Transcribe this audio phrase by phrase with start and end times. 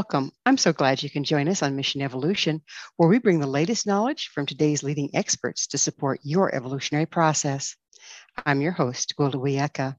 [0.00, 0.32] Welcome.
[0.46, 2.62] I'm so glad you can join us on Mission Evolution,
[2.96, 7.76] where we bring the latest knowledge from today's leading experts to support your evolutionary process.
[8.46, 9.96] I'm your host, Gwilda Wiyaka.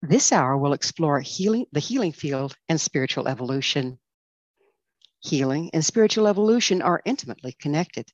[0.00, 3.98] This hour we'll explore healing, the healing field and spiritual evolution.
[5.20, 8.08] Healing and spiritual evolution are intimately connected.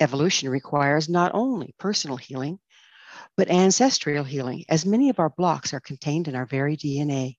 [0.00, 2.58] Evolution requires not only personal healing,
[3.36, 7.36] but ancestral healing, as many of our blocks are contained in our very DNA.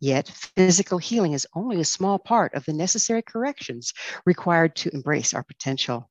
[0.00, 3.94] Yet, physical healing is only a small part of the necessary corrections
[4.26, 6.10] required to embrace our potential.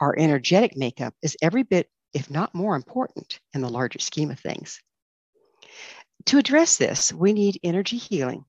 [0.00, 4.40] Our energetic makeup is every bit, if not more important, in the larger scheme of
[4.40, 4.80] things.
[6.26, 8.44] To address this, we need energy healing.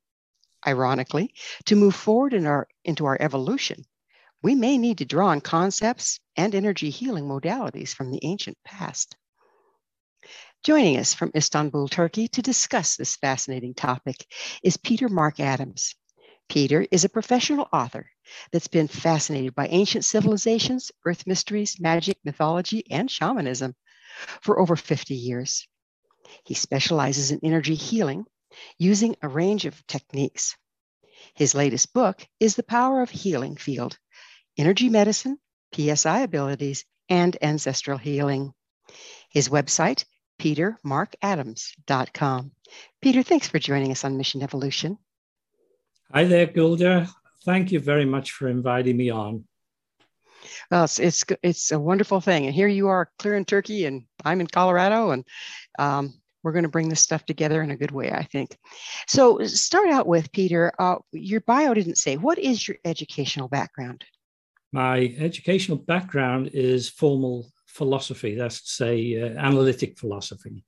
[0.67, 1.33] Ironically,
[1.65, 3.85] to move forward in our, into our evolution,
[4.43, 9.15] we may need to draw on concepts and energy healing modalities from the ancient past.
[10.63, 14.27] Joining us from Istanbul, Turkey to discuss this fascinating topic
[14.61, 15.95] is Peter Mark Adams.
[16.49, 18.11] Peter is a professional author
[18.51, 23.73] that's been fascinated by ancient civilizations, earth mysteries, magic, mythology, and shamanism
[24.41, 25.67] for over 50 years.
[26.45, 28.25] He specializes in energy healing
[28.77, 30.55] using a range of techniques.
[31.33, 33.97] His latest book is The Power of Healing Field
[34.59, 35.39] Energy Medicine,
[35.73, 38.53] PSI Abilities, and Ancestral Healing.
[39.31, 40.05] His website
[40.41, 42.51] petermarkadams.com.
[43.01, 44.97] Peter, thanks for joining us on Mission Evolution.
[46.11, 47.07] Hi there, Gwilda.
[47.45, 49.43] Thank you very much for inviting me on.
[50.71, 52.47] Well, it's, it's, it's a wonderful thing.
[52.47, 55.23] And here you are clear in Turkey and I'm in Colorado and
[55.77, 58.57] um, we're going to bring this stuff together in a good way, I think.
[59.07, 64.03] So start out with, Peter, uh, your bio didn't say, what is your educational background?
[64.71, 70.63] My educational background is formal philosophy, that's to say, uh, analytic philosophy.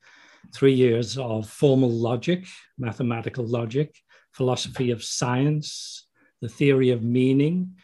[0.54, 2.46] Three years of formal logic,
[2.78, 3.96] mathematical logic,
[4.32, 6.08] philosophy of science,
[6.42, 7.76] the theory of meaning,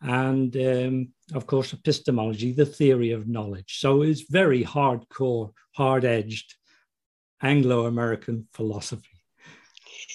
[0.00, 3.78] and um, of course, epistemology, the theory of knowledge.
[3.80, 6.54] So it's very hardcore, hard edged
[7.42, 9.08] Anglo American philosophy.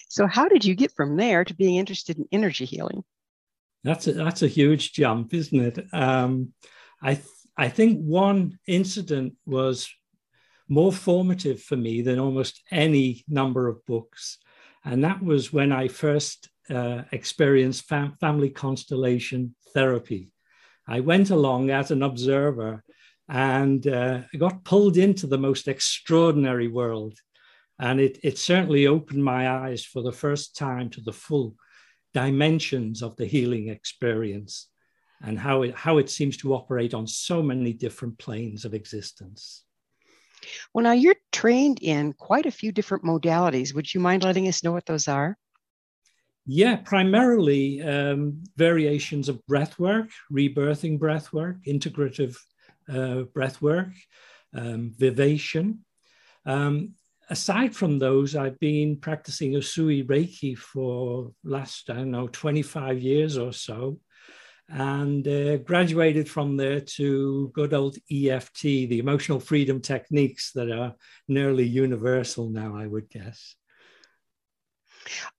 [0.10, 3.04] So, how did you get from there to being interested in energy healing?
[3.86, 5.86] That's a, that's a huge jump, isn't it?
[5.94, 6.54] Um,
[7.02, 7.20] I
[7.56, 9.90] I think one incident was
[10.68, 14.40] more formative for me than almost any number of books.
[14.84, 20.32] And that was when I first uh, experienced fam- family constellation therapy.
[20.88, 22.84] I went along as an observer
[23.30, 27.20] and uh, got pulled into the most extraordinary world.
[27.80, 31.56] And it, it certainly opened my eyes for the first time to the full
[32.16, 34.70] dimensions of the healing experience
[35.22, 39.66] and how it, how it seems to operate on so many different planes of existence.
[40.74, 43.76] Well, now you're trained in quite a few different modalities.
[43.76, 45.38] Would you mind letting us know what those are?
[46.46, 52.38] Yeah, primarily um, variations of breath work, rebirthing breath work, integrative
[52.88, 53.92] uh, breath work,
[54.54, 55.84] um, vivation.
[56.46, 56.94] Um,
[57.30, 63.38] aside from those, I've been practicing Usui Reiki for last, I don't know, 25 years
[63.38, 64.00] or so
[64.70, 70.96] and uh, graduated from there to good old EFT, the emotional freedom techniques that are
[71.28, 73.56] nearly universal now, I would guess.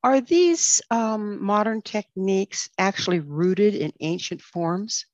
[0.05, 5.07] Are these um, modern techniques actually rooted in ancient forms?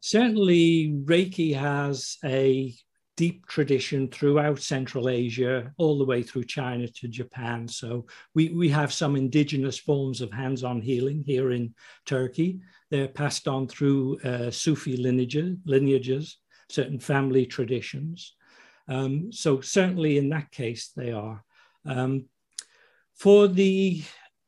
[0.00, 2.72] Certainly, Reiki has a
[3.20, 7.68] deep tradition throughout Central Asia, all the way through China to Japan.
[7.68, 11.74] So we, we have some indigenous forms of hands on healing here in
[12.06, 12.60] Turkey.
[12.90, 16.38] They're passed on through uh, Sufi lineages, lineages,
[16.70, 18.36] certain family traditions.
[18.88, 21.44] Um, so, certainly in that case, they are.
[21.84, 22.24] Um,
[23.14, 24.02] for the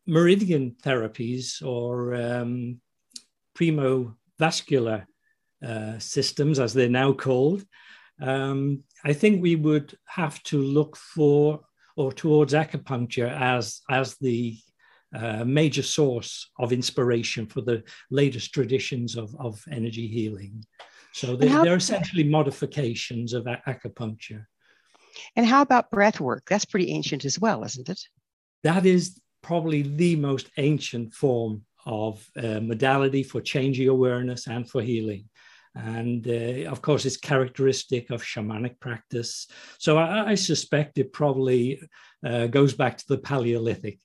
[0.06, 2.80] meridian therapies or um,
[3.54, 5.06] primo vascular
[5.62, 7.66] uh, systems, as they're now called,
[8.22, 11.60] um, I think we would have to look for
[11.96, 14.56] or towards acupuncture as, as the
[15.14, 20.64] uh, major source of inspiration for the latest traditions of, of energy healing.
[21.12, 24.46] So they, they're essentially modifications of acupuncture.
[25.36, 26.44] And how about breath work?
[26.48, 28.00] That's pretty ancient as well, isn't it?
[28.62, 34.80] That is probably the most ancient form of uh, modality for changing awareness and for
[34.80, 35.28] healing.
[35.74, 39.46] And uh, of course, it's characteristic of shamanic practice.
[39.78, 41.80] So I, I suspect it probably
[42.24, 43.98] uh, goes back to the Paleolithic.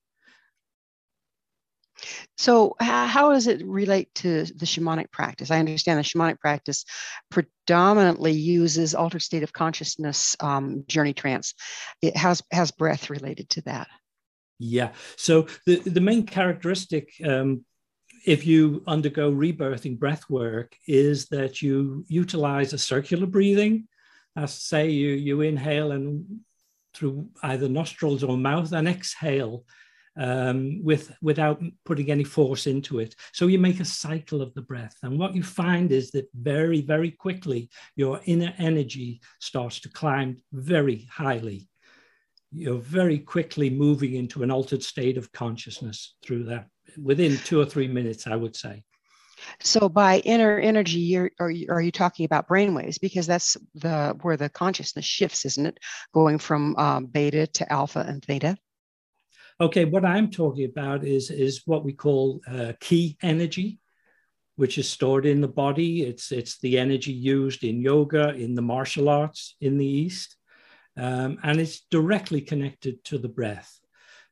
[2.38, 5.50] So, how does it relate to the shamanic practice?
[5.50, 6.86] I understand the shamanic practice
[7.32, 11.56] predominantly uses altered state of consciousness um, journey trance.
[12.02, 13.88] It has has breath related to that.
[14.60, 14.92] Yeah.
[15.16, 17.66] So the the main characteristic, um,
[18.28, 23.88] if you undergo rebirthing breath work, is that you utilize a circular breathing.
[24.36, 26.42] As say you you inhale and
[26.94, 29.64] through either nostrils or mouth and exhale
[30.18, 33.16] um, with without putting any force into it.
[33.32, 36.82] So you make a cycle of the breath, and what you find is that very
[36.82, 41.70] very quickly your inner energy starts to climb very highly.
[42.52, 46.68] You're very quickly moving into an altered state of consciousness through that
[47.02, 48.84] within two or three minutes, I would say.
[49.62, 53.00] So by inner energy, you're, are, you, are you talking about brainwaves?
[53.00, 55.80] Because that's the where the consciousness shifts, isn't it?
[56.14, 58.58] Going from um, beta to alpha and theta.
[59.60, 63.80] Okay, what I'm talking about is, is what we call uh, ki energy,
[64.56, 66.04] which is stored in the body.
[66.04, 70.36] It's, it's the energy used in yoga, in the martial arts in the East,
[70.96, 73.80] um, and it's directly connected to the breath.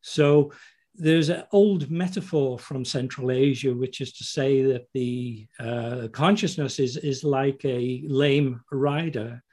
[0.02, 0.52] So
[0.98, 6.80] there's an old metaphor from Central Asia, which is to say that the uh, consciousness
[6.80, 9.44] is, is like a lame rider,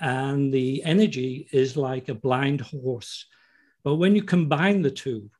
[0.00, 3.26] and the energy is like a blind horse
[3.84, 5.30] but when you combine the two,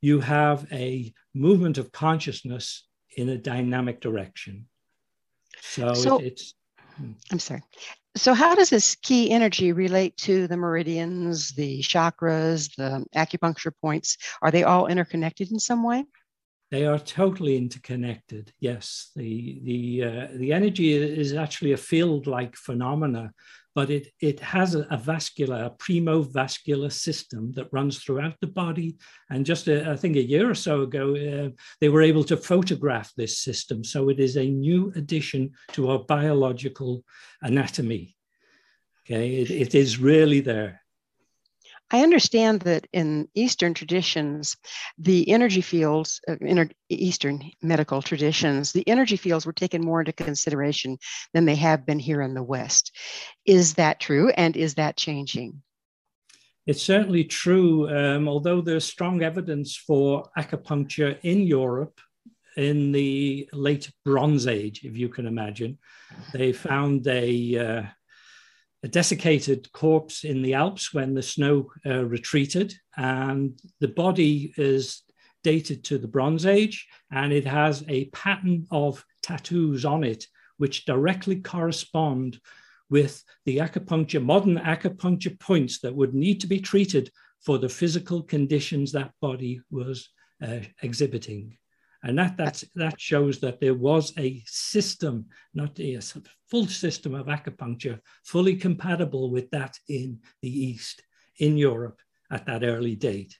[0.00, 2.84] you have a movement of consciousness
[3.16, 4.66] in a dynamic direction.
[5.60, 6.54] So, so it, it's.
[6.98, 7.62] I'm sorry.
[8.16, 14.16] So, how does this ki energy relate to the meridians, the chakras, the acupuncture points?
[14.40, 16.04] Are they all interconnected in some way?
[16.70, 18.52] They are totally interconnected.
[18.58, 23.32] Yes, the the uh, the energy is actually a field-like phenomena
[23.76, 28.96] but it, it has a, a vascular, a primovascular system that runs throughout the body.
[29.28, 31.50] And just, a, I think a year or so ago, uh,
[31.82, 33.84] they were able to photograph this system.
[33.84, 37.04] So it is a new addition to our biological
[37.42, 38.16] anatomy.
[39.04, 40.80] Okay, it, it is really there.
[41.92, 44.56] I understand that in Eastern traditions,
[44.98, 46.34] the energy fields, uh,
[46.88, 50.98] Eastern medical traditions, the energy fields were taken more into consideration
[51.32, 52.92] than they have been here in the West.
[53.44, 54.30] Is that true?
[54.30, 55.62] And is that changing?
[56.66, 62.00] It's certainly true, um, although there's strong evidence for acupuncture in Europe
[62.56, 65.78] in the late Bronze Age, if you can imagine.
[66.32, 67.82] They found a uh,
[68.86, 75.02] a desiccated corpse in the Alps when the snow uh, retreated, and the body is
[75.42, 80.28] dated to the Bronze Age, and it has a pattern of tattoos on it,
[80.58, 82.38] which directly correspond
[82.88, 87.10] with the acupuncture, modern acupuncture points that would need to be treated
[87.44, 90.10] for the physical conditions that body was
[90.46, 91.58] uh, exhibiting.
[92.06, 95.98] And that, that's, that shows that there was a system, not a,
[96.48, 101.02] full system of acupuncture, fully compatible with that in the East,
[101.40, 101.98] in Europe
[102.30, 103.36] at that early date.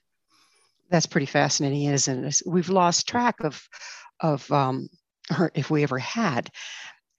[0.90, 2.42] That's pretty fascinating, isn't it?
[2.44, 3.62] We've lost track of,
[4.18, 4.88] of um,
[5.38, 6.50] or if we ever had,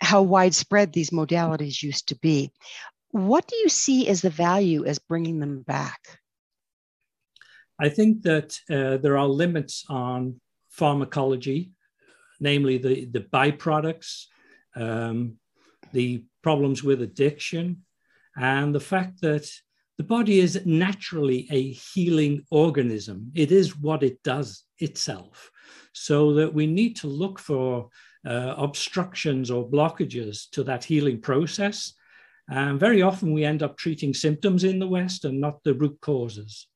[0.02, 2.52] how widespread these modalities used to be.
[3.12, 6.20] What do you see as the value as bringing them back?
[7.80, 10.42] I think that uh, there are limits on
[10.78, 11.72] pharmacology,
[12.40, 14.26] namely the, the byproducts,
[14.76, 15.34] um,
[15.92, 17.84] the problems with addiction,
[18.36, 19.50] and the fact that
[19.98, 23.32] the body is naturally a healing organism.
[23.34, 25.50] It is what it does itself.
[25.94, 27.90] So that we need to look for
[28.26, 31.94] uh, obstructions or blockages to that healing process.
[32.48, 35.98] And very often we end up treating symptoms in the West and not the root
[36.00, 36.68] causes.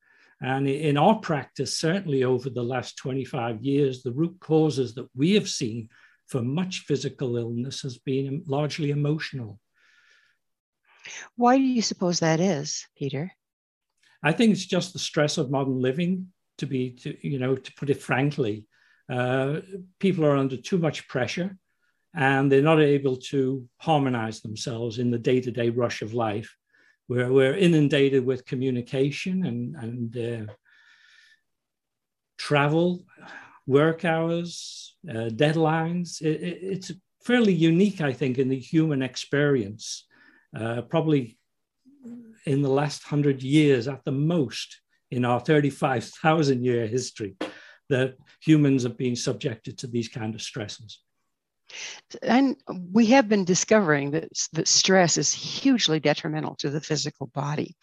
[0.41, 5.36] And in our practice, certainly over the last 25 years, the root causes that we
[5.36, 5.89] have seen
[6.27, 9.60] for much physical illness has been largely emotional.
[11.36, 13.31] Why do you suppose that is, Peter?
[14.24, 17.74] I think it's just the stress of modern living, to be, to, you know, to
[17.74, 18.65] put it frankly.
[19.10, 19.60] Uh,
[20.00, 21.57] people are under too much pressure
[22.13, 26.55] and they're not able to harmonize themselves in the day to day rush of life.
[27.12, 30.53] We're, we're inundated with communication and, and uh,
[32.38, 33.03] travel,
[33.68, 36.22] work hours, uh, deadlines.
[36.22, 36.91] It, it, it's
[37.25, 40.06] fairly unique, I think, in the human experience.
[40.58, 41.38] Uh, probably
[42.46, 47.36] in the last hundred years at the most in our 35,000 year history
[47.89, 51.01] that humans have been subjected to these kind of stresses.
[52.21, 52.55] And
[52.91, 57.75] we have been discovering that, that stress is hugely detrimental to the physical body.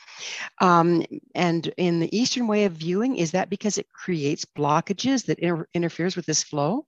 [0.60, 1.04] Um,
[1.34, 5.68] and in the Eastern way of viewing, is that because it creates blockages that inter-
[5.74, 6.86] interferes with this flow?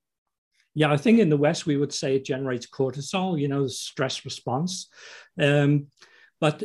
[0.75, 3.71] Yeah, I think in the West we would say it generates cortisol, you know, the
[3.71, 4.89] stress response.
[5.39, 5.89] Um,
[6.41, 6.63] but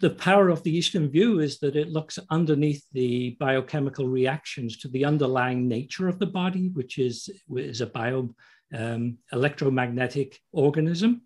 [0.00, 4.88] the power of the Eastern view is that it looks underneath the biochemical reactions to
[4.88, 8.34] the underlying nature of the body, which is, is a bio
[8.76, 11.22] um, electromagnetic organism.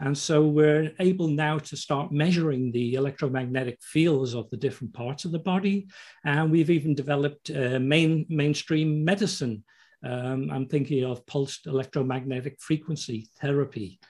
[0.00, 5.24] And so we're able now to start measuring the electromagnetic fields of the different parts
[5.24, 5.86] of the body.
[6.24, 9.64] And we've even developed uh, main, mainstream medicine.
[10.04, 14.00] Um, I'm thinking of pulsed electromagnetic frequency therapy,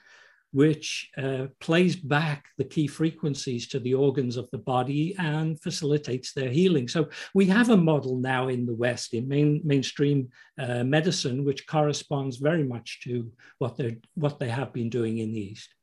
[0.54, 6.32] which uh, plays back the key frequencies to the organs of the body and facilitates
[6.32, 6.86] their healing.
[6.86, 11.66] So we have a model now in the West in main, mainstream uh, medicine, which
[11.66, 15.74] corresponds very much to what they what they have been doing in the East.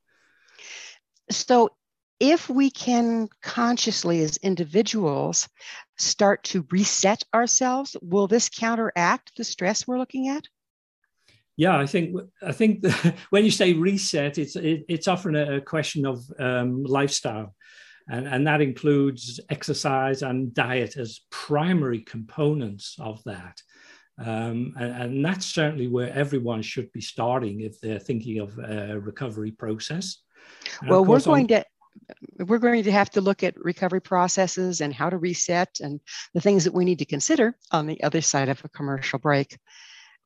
[1.30, 1.72] So
[2.22, 5.50] if we can consciously as individuals
[5.98, 10.48] start to reset ourselves, will this counteract the stress we're looking at?
[11.62, 12.84] Yeah, I think I think
[13.30, 17.53] when you say reset, it's it, it's often a question of um, lifestyle,
[18.10, 23.62] and, and that includes exercise and diet as primary components of that.
[24.18, 29.00] Um, and, and, that's certainly where everyone should be starting if they're thinking of a
[29.00, 30.18] recovery process.
[30.82, 31.63] And well, we're going to
[32.39, 36.00] we're going to have to look at recovery processes and how to reset and
[36.34, 39.60] the things that we need to consider on the other side of a commercial break.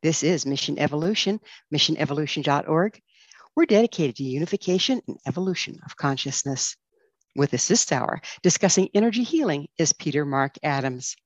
[0.00, 1.40] This is Mission Evolution,
[1.74, 3.00] missionevolution.org.
[3.56, 6.76] We're dedicated to unification and evolution of consciousness.
[7.34, 11.16] With us this hour, discussing energy healing, is Peter Mark Adams.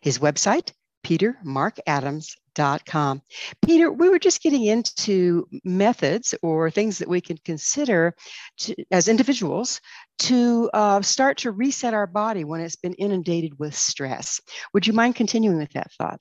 [0.00, 0.72] His website,
[1.06, 3.22] petermarkadams.com.
[3.64, 8.16] Peter, we were just getting into methods or things that we can consider
[8.58, 9.80] to, as individuals
[10.18, 14.40] to uh, start to reset our body when it's been inundated with stress.
[14.74, 16.20] Would you mind continuing with that thought?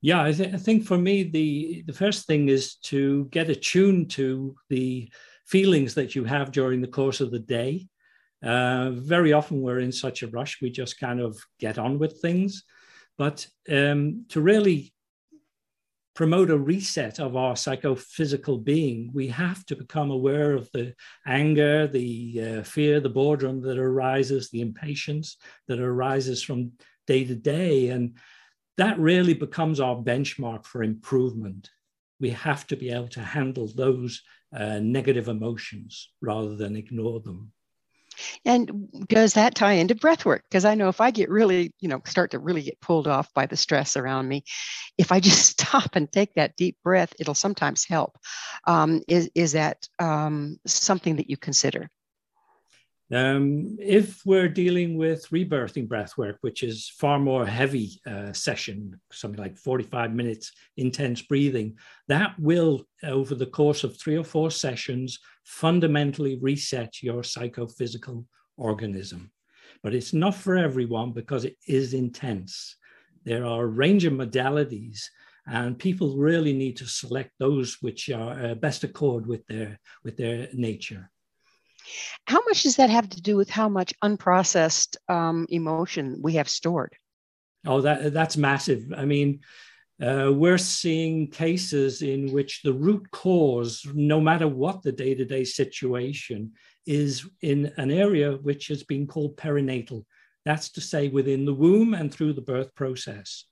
[0.00, 4.10] Yeah, I, th- I, think for me, the, the first thing is to get attuned
[4.12, 5.10] to the
[5.46, 7.88] feelings that you have during the course of the day.
[8.44, 12.20] Uh, very often we're in such a rush, we just kind of get on with
[12.20, 12.62] things.
[13.16, 14.92] But um, to really
[16.14, 20.94] promote a reset of our psychophysical being, we have to become aware of the
[21.26, 25.36] anger, the uh, fear, the boredom that arises, the impatience
[25.66, 26.72] that arises from
[27.06, 27.88] day to day.
[27.88, 28.16] And
[28.78, 31.68] that really becomes our benchmark for improvement.
[32.20, 34.22] We have to be able to handle those
[34.56, 37.52] uh, negative emotions rather than ignore them.
[38.44, 40.44] And does that tie into breath work?
[40.48, 43.32] Because I know if I get really, you know, start to really get pulled off
[43.34, 44.44] by the stress around me,
[44.96, 48.16] if I just stop and take that deep breath, it'll sometimes help.
[48.66, 51.90] Um, is, is that um, something that you consider?
[53.10, 59.00] Um, if we're dealing with rebirthing breath work, which is far more heavy uh, session,
[59.10, 64.50] something like 45 minutes intense breathing, that will, over the course of three or four
[64.50, 68.26] sessions, fundamentally reset your psychophysical
[68.58, 69.30] organism.
[69.82, 72.76] But it's not for everyone because it is intense.
[73.24, 75.00] There are a range of modalities,
[75.46, 80.18] and people really need to select those which are uh, best accord with their with
[80.18, 81.10] their nature.
[82.26, 86.48] How much does that have to do with how much unprocessed um, emotion we have
[86.48, 86.94] stored?
[87.66, 88.92] Oh, that that's massive.
[88.96, 89.40] I mean,
[90.00, 96.52] uh, we're seeing cases in which the root cause, no matter what the day-to-day situation,
[96.86, 100.04] is in an area which has been called perinatal.
[100.44, 103.44] That's to say, within the womb and through the birth process,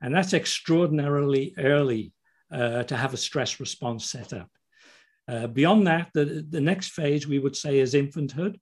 [0.00, 2.12] and that's extraordinarily early
[2.52, 4.50] uh, to have a stress response set up.
[5.28, 8.58] Uh, beyond that, the, the next phase we would say is infanthood.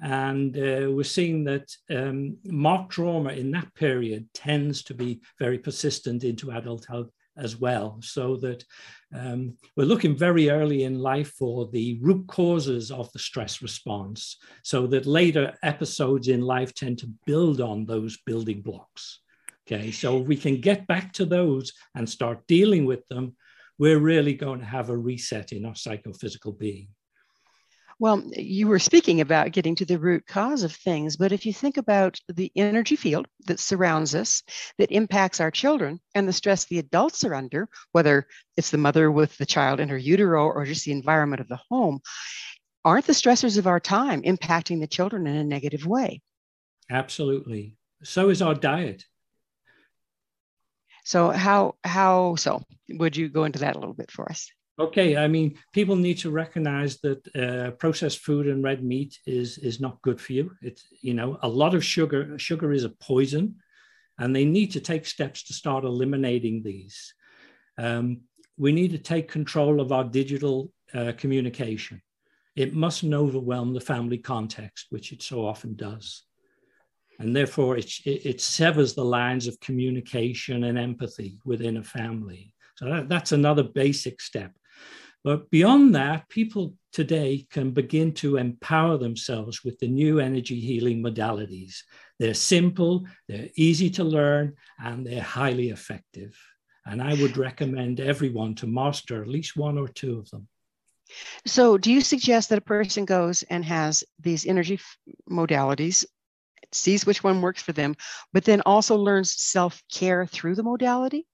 [0.00, 5.58] And uh, we're seeing that um, marked trauma in that period tends to be very
[5.58, 7.98] persistent into adulthood as well.
[8.02, 8.64] So that
[9.14, 14.36] um, we're looking very early in life for the root causes of the stress response,
[14.62, 19.20] so that later episodes in life tend to build on those building blocks.
[19.66, 23.34] Okay, so we can get back to those and start dealing with them
[23.78, 26.88] we're really going to have a reset in our psychophysical being.
[28.00, 31.52] Well, you were speaking about getting to the root cause of things, but if you
[31.52, 34.42] think about the energy field that surrounds us,
[34.78, 38.26] that impacts our children, and the stress the adults are under, whether
[38.56, 41.60] it's the mother with the child in her utero or just the environment of the
[41.70, 42.00] home,
[42.84, 46.20] aren't the stressors of our time impacting the children in a negative way?
[46.90, 47.76] Absolutely.
[48.02, 49.04] So is our diet.
[51.04, 52.62] So how how so?
[52.88, 54.50] Would you go into that a little bit for us?
[54.78, 59.58] Okay, I mean, people need to recognize that uh, processed food and red meat is
[59.58, 60.50] is not good for you.
[60.62, 62.38] It's you know a lot of sugar.
[62.38, 63.56] Sugar is a poison,
[64.18, 67.14] and they need to take steps to start eliminating these.
[67.78, 68.22] Um,
[68.56, 72.00] we need to take control of our digital uh, communication.
[72.56, 76.24] It mustn't overwhelm the family context, which it so often does
[77.18, 82.52] and therefore it, it, severs the lines of communication and empathy within a family.
[82.76, 84.52] So that, that's another basic step.
[85.22, 91.02] But beyond that people today can begin to empower themselves with the new energy healing
[91.02, 91.76] modalities.
[92.18, 96.36] They're simple they're easy to learn and they're highly effective.
[96.86, 100.46] And i would recommend everyone to master at least one or two of them.
[101.46, 104.78] So, do you suggest that a person goes and has these energy
[105.30, 106.04] modalities
[106.74, 107.96] sees which one works for them,
[108.32, 111.26] but then also learns self care through the modality?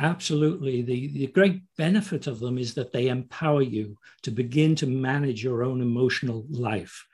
[0.00, 0.82] Absolutely.
[0.82, 5.44] The, the great benefit of them is that they empower you to begin to manage
[5.44, 7.06] your own emotional life.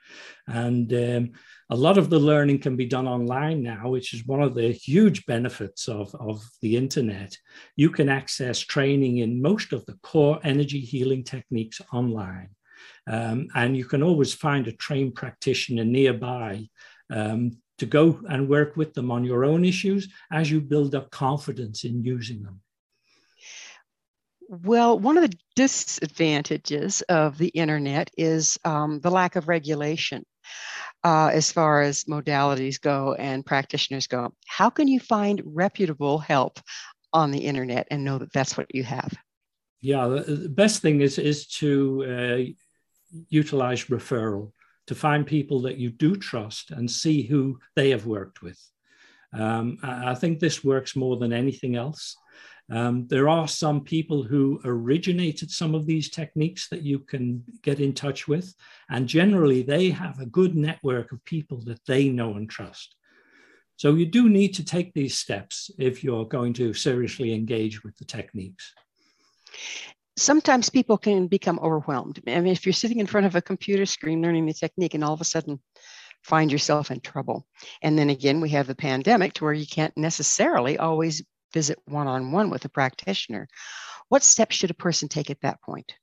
[0.47, 1.31] And um,
[1.69, 4.71] a lot of the learning can be done online now, which is one of the
[4.71, 7.37] huge benefits of, of the internet.
[7.75, 12.49] You can access training in most of the core energy healing techniques online.
[13.07, 16.69] Um, and you can always find a trained practitioner nearby
[17.11, 21.09] um, to go and work with them on your own issues as you build up
[21.11, 22.61] confidence in using them?
[24.49, 30.25] Well, one of the disadvantages of the internet is um, the lack of regulation
[31.03, 34.33] uh, as far as modalities go and practitioners go.
[34.47, 36.59] How can you find reputable help
[37.13, 39.13] on the internet and know that that's what you have?
[39.81, 44.51] Yeah, the best thing is is to uh, utilize referral
[44.89, 48.59] to find people that you do trust and see who they have worked with.
[49.31, 52.17] Um, I think this works more than anything else.
[52.71, 57.79] Um, there are some people who originated some of these techniques that you can get
[57.79, 58.51] in touch with,
[58.89, 62.95] and generally they have a good network of people that they know and trust.
[63.75, 67.95] So you do need to take these steps if you're going to seriously engage with
[67.97, 68.73] the techniques
[70.19, 72.21] sometimes people can become overwhelmed.
[72.27, 75.03] I mean, if you're sitting in front of a computer screen learning the technique and
[75.03, 75.59] all of a sudden
[76.23, 77.45] find yourself in trouble.
[77.81, 82.07] And then again, we have the pandemic to where you can't necessarily always visit one
[82.07, 83.47] on one with a practitioner.
[84.09, 85.93] What steps should a person take at that point?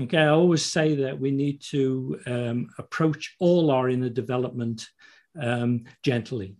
[0.00, 4.88] Okay, I always say that we need to um, approach all our inner development
[5.40, 6.56] um, gently.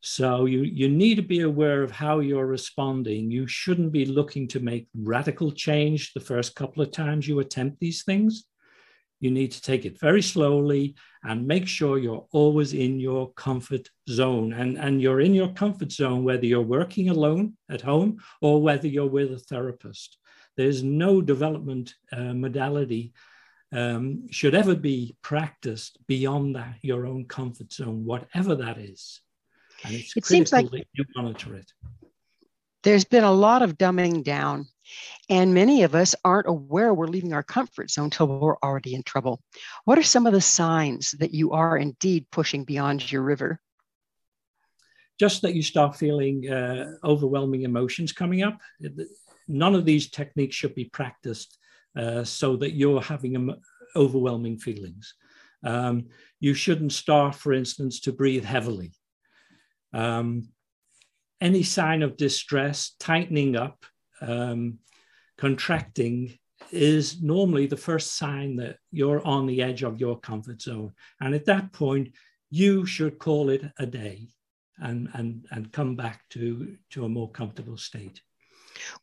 [0.00, 3.30] So you, you need to be aware of how you're responding.
[3.30, 7.80] You shouldn't be looking to make radical change the first couple of times you attempt
[7.80, 8.44] these things.
[9.20, 13.88] You need to take it very slowly and make sure you're always in your comfort
[14.08, 14.52] zone.
[14.52, 18.86] And, and you're in your comfort zone whether you're working alone at home or whether
[18.86, 20.18] you're with a therapist.
[20.56, 23.12] There's no development uh, modality
[23.72, 29.20] um, should ever be practiced beyond that your own comfort zone, whatever that is.
[29.84, 31.70] And it's it seems like you monitor it.
[32.82, 34.66] There's been a lot of dumbing down,
[35.28, 39.02] and many of us aren't aware we're leaving our comfort zone until we're already in
[39.02, 39.42] trouble.
[39.84, 43.60] What are some of the signs that you are indeed pushing beyond your river?
[45.18, 48.58] Just that you start feeling uh, overwhelming emotions coming up.
[49.48, 51.58] None of these techniques should be practiced
[51.96, 53.54] uh, so that you're having
[53.96, 55.14] overwhelming feelings.
[55.64, 56.06] Um,
[56.38, 58.92] you shouldn't start, for instance, to breathe heavily.
[59.92, 60.48] Um,
[61.40, 63.84] any sign of distress, tightening up,
[64.20, 64.78] um,
[65.36, 66.38] contracting
[66.72, 70.92] is normally the first sign that you're on the edge of your comfort zone.
[71.20, 72.12] And at that point,
[72.50, 74.28] you should call it a day
[74.78, 78.20] and, and, and come back to, to a more comfortable state.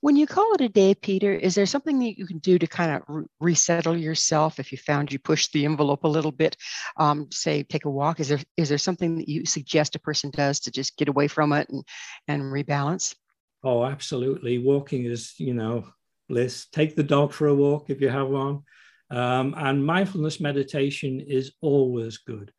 [0.02, 2.68] When you call it a day, Peter, is there something that you can do to
[2.68, 6.56] kind of re- resettle yourself if you found you pushed the envelope a little bit?
[6.98, 8.20] Um, say, take a walk.
[8.20, 11.28] Is there is there something that you suggest a person does to just get away
[11.28, 11.84] from it and
[12.28, 13.16] and rebalance?
[13.64, 14.60] Oh, absolutely.
[14.60, 15.88] Walking is, you know,
[16.30, 16.68] bliss.
[16.68, 18.62] Take the dog for a walk if you have one.
[19.10, 22.52] Um, and mindfulness meditation is always good.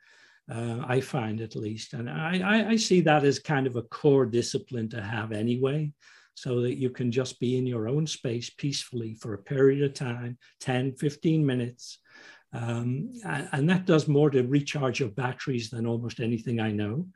[0.51, 1.93] Uh, I find at least.
[1.93, 5.93] And I, I, I, see that as kind of a core discipline to have anyway
[6.37, 9.95] so that you can just be in your own space peacefully for a period of
[9.95, 11.99] time 10 15 minutes.
[12.53, 17.07] Um, and that does more to recharge your batteries than almost anything i know.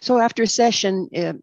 [0.00, 1.34] So after a session uh,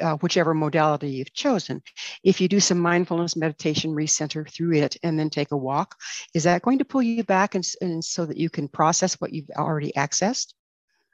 [0.00, 1.82] uh, whichever modality you've chosen
[2.24, 5.96] if you do some mindfulness meditation recenter through it and then take a walk
[6.32, 9.32] is that going to pull you back and, and so that you can process what
[9.32, 10.54] you've already accessed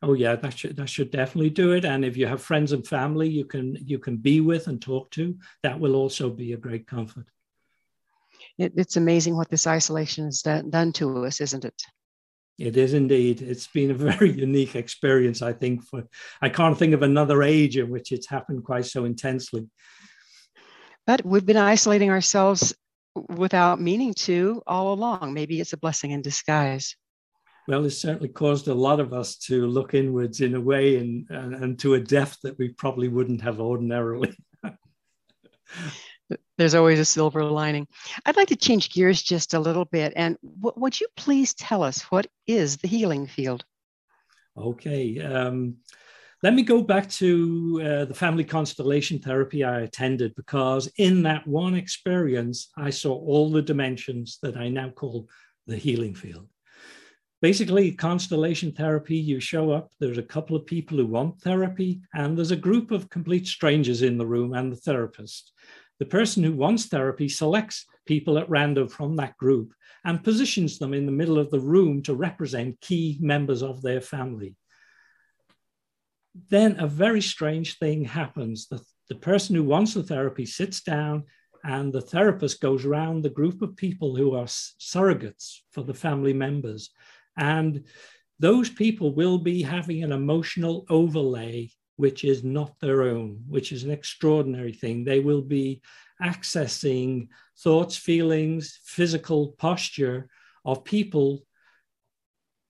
[0.04, 1.84] oh yeah that should that should definitely do it.
[1.84, 5.10] And if you have friends and family you can you can be with and talk
[5.12, 7.26] to that will also be a great comfort.
[8.58, 11.82] It, it's amazing what this isolation has done, done to us isn't it?
[12.56, 13.42] It is indeed.
[13.42, 16.04] It's been a very unique experience i think for
[16.42, 19.68] i can't think of another age in which it's happened quite so intensely.
[21.06, 22.74] But we've been isolating ourselves
[23.28, 25.34] without meaning to all along.
[25.34, 26.96] Maybe it's a blessing in disguise
[27.66, 31.26] well, it certainly caused a lot of us to look inwards in a way and,
[31.30, 34.36] and, and to a depth that we probably wouldn't have ordinarily.
[36.58, 37.88] There's always a silver lining.
[38.24, 40.12] I'd like to change gears just a little bit.
[40.14, 43.64] And w- would you please tell us what is the healing field?
[44.56, 45.20] Okay.
[45.20, 45.76] Um,
[46.42, 51.46] let me go back to uh, the family constellation therapy I attended because in that
[51.46, 55.28] one experience, I saw all the dimensions that I now call
[55.66, 56.46] the healing field
[57.42, 62.36] basically constellation therapy you show up there's a couple of people who want therapy and
[62.36, 65.52] there's a group of complete strangers in the room and the therapist.
[65.98, 69.72] The person who wants therapy selects people at random from that group
[70.04, 74.00] and positions them in the middle of the room to represent key members of their
[74.00, 74.56] family.
[76.50, 78.66] Then a very strange thing happens.
[78.66, 81.24] The, the person who wants the therapy sits down
[81.62, 86.32] and the therapist goes around the group of people who are surrogates for the family
[86.32, 86.90] members
[87.36, 87.84] and
[88.38, 93.84] those people will be having an emotional overlay which is not their own, which is
[93.84, 95.04] an extraordinary thing.
[95.04, 95.80] They will be
[96.20, 100.28] accessing thoughts, feelings, physical posture
[100.64, 101.46] of people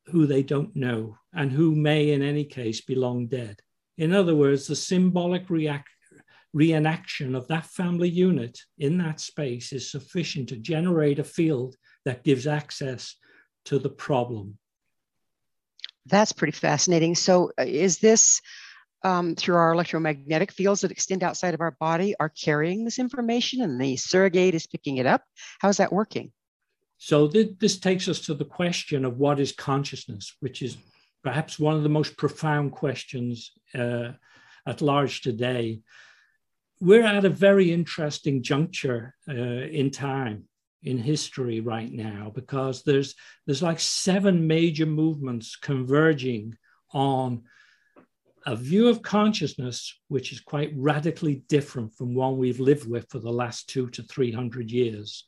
[0.07, 3.61] who they don't know and who may, in any case, be long dead.
[3.97, 10.51] In other words, the symbolic reenaction of that family unit in that space is sufficient
[10.51, 13.17] to generate a field that gives access
[13.65, 14.59] to the problem.
[16.07, 17.15] That's pretty fascinating.
[17.15, 18.41] So, uh, is this
[19.03, 23.61] um, through our electromagnetic fields that extend outside of our body are carrying this information
[23.63, 25.23] and the surrogate is picking it up?
[25.61, 26.33] How's that working?
[26.99, 30.77] So, th- this takes us to the question of what is consciousness, which is
[31.23, 34.13] perhaps one of the most profound questions uh,
[34.67, 35.81] at large today.
[36.81, 40.49] We're at a very interesting juncture uh, in time
[40.85, 43.15] in history right now because there's
[43.47, 46.55] there's like seven major movements converging
[46.93, 47.43] on
[48.47, 53.19] a view of consciousness which is quite radically different from one we've lived with for
[53.19, 55.27] the last two to three hundred years.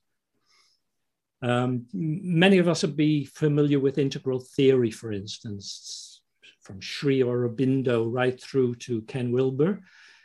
[1.43, 6.21] Um, many of us would be familiar with integral theory, for instance,
[6.63, 9.81] from Sri Aurobindo right through to Ken Wilber.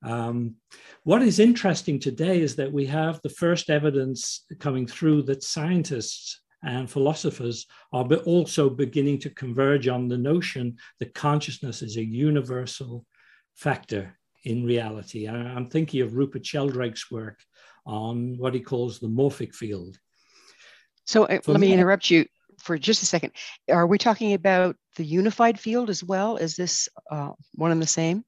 [0.03, 0.55] Um,
[1.03, 6.41] what is interesting today is that we have the first evidence coming through that scientists
[6.63, 13.05] and philosophers are also beginning to converge on the notion that consciousness is a universal
[13.55, 15.27] factor in reality.
[15.27, 17.39] I'm thinking of Rupert Sheldrake's work
[17.85, 19.97] on what he calls the morphic field.
[21.05, 22.25] So uh, let me interrupt you
[22.59, 23.31] for just a second.
[23.69, 26.37] Are we talking about the unified field as well?
[26.37, 28.23] Is this uh, one and the same?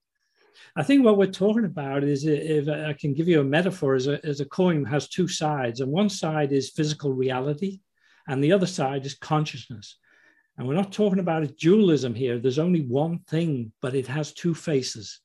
[0.76, 4.08] I think what we're talking about is if I can give you a metaphor, as
[4.08, 7.80] a, as a coin has two sides, and one side is physical reality,
[8.28, 9.98] and the other side is consciousness.
[10.58, 12.38] And we're not talking about a dualism here.
[12.38, 15.22] There's only one thing, but it has two faces.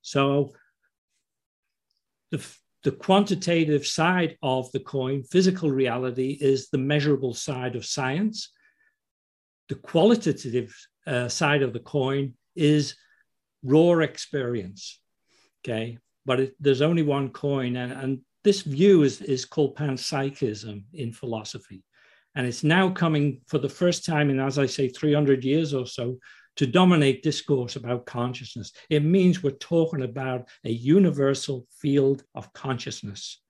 [0.00, 0.54] So
[2.30, 2.44] the,
[2.84, 8.50] the quantitative side of the coin, physical reality, is the measurable side of science.
[9.68, 10.74] The qualitative
[11.06, 12.96] uh, side of the coin is
[13.62, 15.00] raw experience.
[15.64, 20.82] Okay, but it, there's only one coin, and, and this view is, is called panpsychism
[20.92, 21.84] in philosophy.
[22.34, 25.86] And it's now coming for the first time in, as I say, 300 years or
[25.86, 26.18] so,
[26.56, 28.72] to dominate discourse about consciousness.
[28.90, 33.40] It means we're talking about a universal field of consciousness,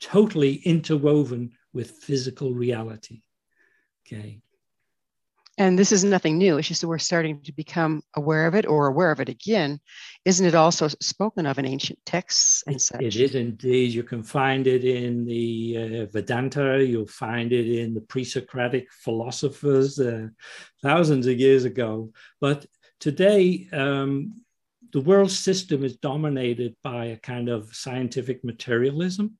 [0.00, 3.22] totally interwoven with physical reality.
[4.06, 4.40] Okay.
[5.58, 6.58] And this is nothing new.
[6.58, 9.80] It's just that we're starting to become aware of it or aware of it again.
[10.26, 13.00] Isn't it also spoken of in ancient texts and such?
[13.00, 13.92] It is indeed.
[13.92, 18.92] You can find it in the uh, Vedanta, you'll find it in the pre Socratic
[18.92, 20.28] philosophers uh,
[20.82, 22.10] thousands of years ago.
[22.38, 22.66] But
[23.00, 24.42] today, um,
[24.92, 29.38] the world system is dominated by a kind of scientific materialism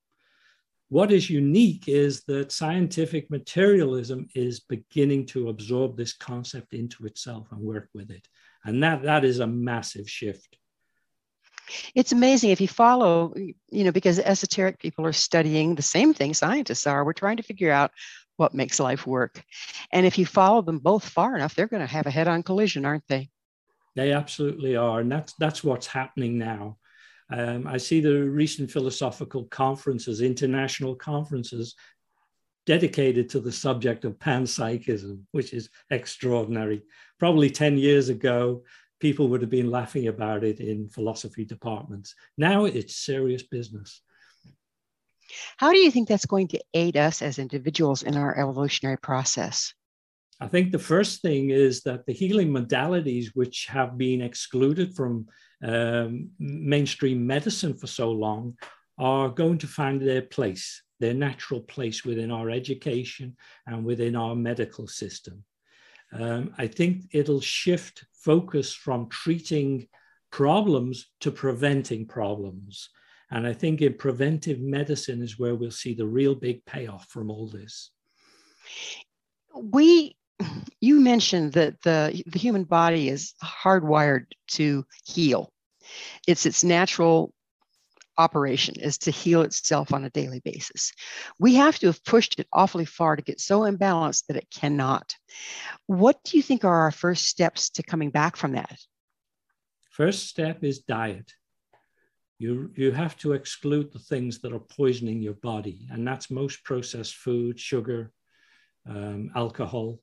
[0.89, 7.49] what is unique is that scientific materialism is beginning to absorb this concept into itself
[7.51, 8.29] and work with it.
[8.65, 10.57] And that, that is a massive shift.
[11.97, 16.33] It's amazing if you follow, you know, because esoteric people are studying the same thing
[16.35, 17.05] scientists are.
[17.05, 17.91] We're trying to figure out
[18.37, 19.43] what makes life work.
[19.91, 22.45] And if you follow them both far enough, they're going to have a head on
[22.45, 23.31] collision, aren't they?
[23.97, 25.01] They absolutely are.
[25.01, 26.77] And that's, that's what's happening now.
[27.31, 31.75] Um, I see the recent philosophical conferences, international conferences,
[32.67, 36.83] dedicated to the subject of panpsychism, which is extraordinary.
[37.19, 38.63] Probably 10 years ago,
[39.01, 42.15] people would have been laughing about it in philosophy departments.
[42.37, 44.03] Now it's serious business.
[45.57, 49.75] How do you think that's going to aid us as individuals in our evolutionary process?
[50.41, 55.27] I think the first thing is that the healing modalities, which have been excluded from
[55.63, 58.57] um, mainstream medicine for so long,
[58.99, 64.35] are going to find their place, their natural place within our education and within our
[64.35, 65.45] medical system.
[66.13, 69.89] Um, I think it'll shift focus from treating
[70.31, 72.91] problems to preventing problems.
[73.31, 77.31] And I think in preventive medicine is where we'll see the real big payoff from
[77.31, 77.91] all this.
[79.61, 80.17] We
[80.81, 85.53] you mentioned that the, the human body is hardwired to heal.
[86.27, 87.33] It's its natural
[88.19, 90.93] operation is to heal itself on a daily basis.
[91.39, 95.15] We have to have pushed it awfully far to get so imbalanced that it cannot.
[95.87, 98.79] What do you think are our first steps to coming back from that?
[99.91, 101.33] First step is diet.
[102.39, 106.65] You, you have to exclude the things that are poisoning your body, and that's most
[106.65, 108.13] processed food, sugar,
[108.87, 110.01] um, alcohol.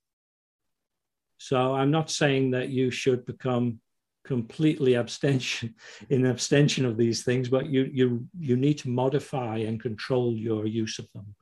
[1.38, 3.80] So I'm not saying that you should become
[4.26, 5.76] completely abstention
[6.10, 10.66] in abstention of these things, but you you you need to modify and control your
[10.66, 11.36] use of them.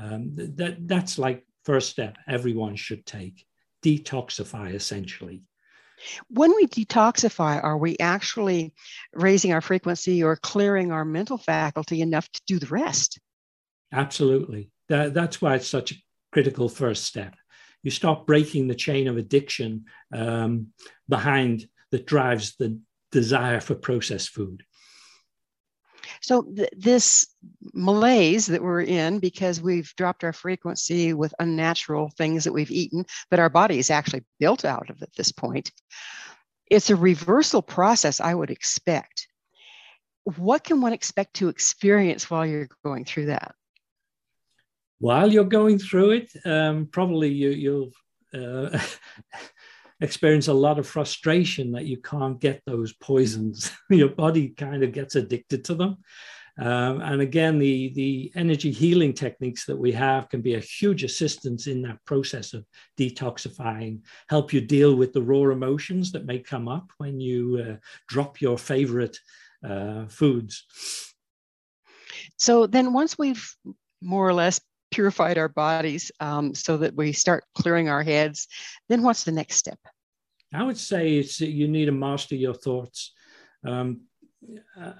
[0.00, 3.44] Um, that that's like first step everyone should take.
[3.84, 5.42] Detoxify essentially.
[6.28, 8.72] When we detoxify, are we actually
[9.12, 13.18] raising our frequency or clearing our mental faculty enough to do the rest?
[13.92, 14.70] Absolutely.
[14.88, 15.96] That, that's why it's such a
[16.32, 17.34] critical first step.
[17.82, 20.68] You start breaking the chain of addiction um,
[21.08, 22.78] behind that drives the
[23.12, 24.62] desire for processed food.
[26.20, 27.26] So th- this
[27.74, 33.04] malaise that we're in because we've dropped our frequency with unnatural things that we've eaten
[33.30, 35.70] that our body is actually built out of at this point.
[36.70, 39.28] It's a reversal process I would expect.
[40.24, 43.54] What can one expect to experience while you're going through that?
[45.00, 47.92] While you're going through it, um, probably you,
[48.34, 48.78] will uh,
[50.00, 53.70] experience a lot of frustration that you can't get those poisons.
[53.90, 55.98] Your body kind of gets addicted to them.
[56.60, 61.04] Um, and again, the, the energy healing techniques that we have can be a huge
[61.04, 62.66] assistance in that process of
[62.98, 67.76] detoxifying, help you deal with the raw emotions that may come up when you uh,
[68.08, 69.16] drop your favorite
[69.64, 70.66] uh, foods.
[72.36, 73.54] So then, once we've
[74.00, 78.48] more or less purified our bodies um, so that we start clearing our heads,
[78.88, 79.78] then what's the next step?
[80.52, 83.12] I would say it's you need to master your thoughts.
[83.66, 84.02] Um,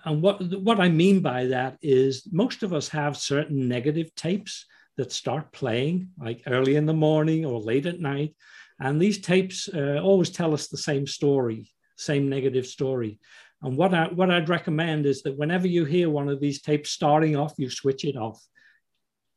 [0.04, 4.66] and what what I mean by that is most of us have certain negative tapes
[4.96, 8.34] that start playing like early in the morning or late at night,
[8.80, 13.20] and these tapes uh, always tell us the same story, same negative story.
[13.62, 16.90] And what I what I'd recommend is that whenever you hear one of these tapes
[16.90, 18.44] starting off, you switch it off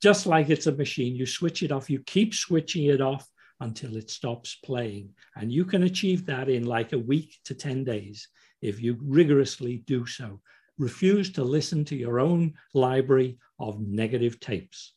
[0.01, 3.27] just like it's a machine, you switch it off, you keep switching it off
[3.59, 5.13] until it stops playing.
[5.35, 8.27] And you can achieve that in like a week to 10 days
[8.61, 10.41] if you rigorously do so.
[10.77, 14.93] Refuse to listen to your own library of negative tapes.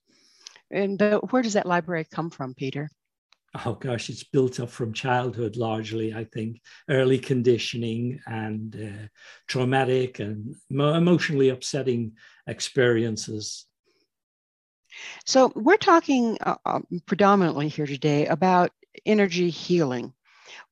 [0.70, 2.88] And uh, where does that library come from, Peter?
[3.64, 6.60] Oh gosh, it's built up from childhood largely, I think.
[6.88, 9.06] Early conditioning and uh,
[9.46, 12.12] traumatic and emotionally upsetting
[12.48, 13.66] experiences
[15.24, 18.70] so we're talking uh, um, predominantly here today about
[19.06, 20.12] energy healing.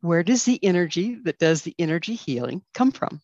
[0.01, 3.21] Where does the energy that does the energy healing come from?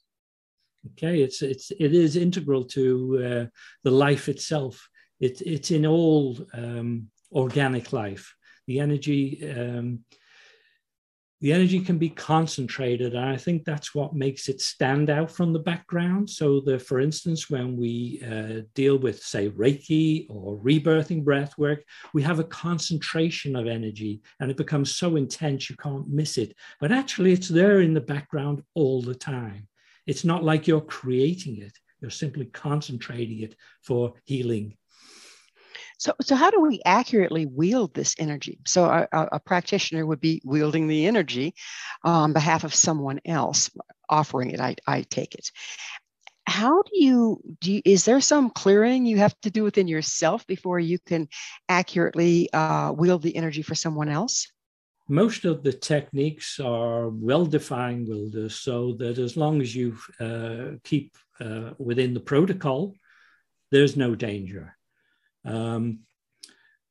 [0.92, 3.46] Okay, it's it's it is integral to uh,
[3.84, 4.88] the life itself.
[5.20, 8.34] It's it's in all um, organic life.
[8.66, 10.04] The energy um,
[11.40, 15.52] the energy can be concentrated and i think that's what makes it stand out from
[15.52, 16.28] the background.
[16.28, 21.82] So for instance when we uh, deal with say reiki or rebirthing breath work
[22.14, 26.54] we have a concentration of energy and it becomes so intense you can't miss it.
[26.80, 29.68] But actually it's there in the background all the time.
[30.06, 31.78] It's not like you're creating it.
[32.00, 34.77] You're simply concentrating it for healing
[35.98, 38.60] so, so how do we accurately wield this energy?
[38.66, 41.54] So, a, a practitioner would be wielding the energy
[42.04, 43.70] on behalf of someone else,
[44.08, 44.60] offering it.
[44.60, 45.50] I, I take it.
[46.46, 47.72] How do you do?
[47.72, 51.28] You, is there some clearing you have to do within yourself before you can
[51.68, 54.46] accurately uh, wield the energy for someone else?
[55.08, 60.76] most of the techniques are well defined wielders so that as long as you uh,
[60.84, 62.92] keep uh, within the protocol
[63.70, 64.76] there's no danger
[65.44, 66.00] um,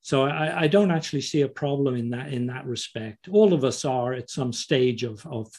[0.01, 3.27] so I, I, don't actually see a problem in that in that respect.
[3.29, 5.51] All of us are at some stage of, of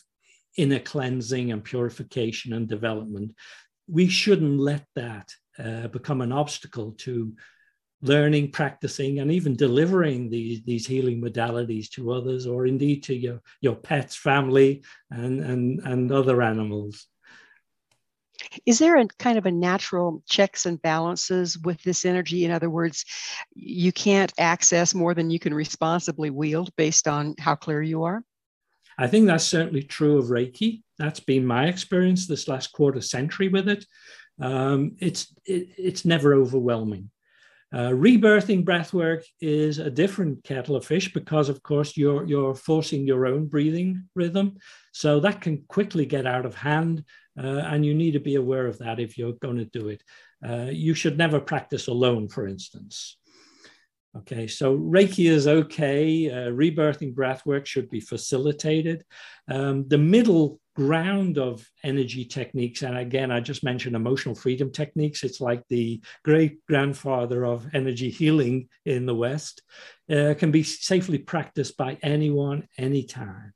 [0.56, 3.34] inner cleansing and purification and development.
[3.88, 7.34] We shouldn't let that uh, become an obstacle to
[8.00, 13.40] learning, practicing, and even delivering these, these healing modalities to others, or indeed to your,
[13.60, 17.06] your pets, family, and, and, and other animals.
[18.66, 22.44] Is there a kind of a natural checks and balances with this energy?
[22.44, 23.04] In other words,
[23.54, 28.22] you can't access more than you can responsibly wield based on how clear you are?
[28.98, 30.82] I think that's certainly true of Reiki.
[30.98, 33.86] That's been my experience this last quarter century with it.
[34.40, 37.10] Um, it's it, it's never overwhelming.
[37.72, 43.06] Uh, rebirthing breathwork is a different kettle of fish because, of course, you're you're forcing
[43.06, 44.56] your own breathing rhythm,
[44.92, 47.04] so that can quickly get out of hand
[47.38, 50.02] Uh, and you need to be aware of that if you're going to do it.
[50.46, 53.16] Uh, you should never practice alone, for instance.
[54.16, 56.30] Okay, so Reiki is okay.
[56.30, 59.04] Uh, rebirthing breathwork should be facilitated.
[59.48, 65.24] Um, the middle ground of energy techniques, and again, I just mentioned emotional freedom techniques.
[65.24, 69.62] It's like the great grandfather of energy healing in the West,
[70.10, 73.52] uh, can be safely practiced by anyone, anytime.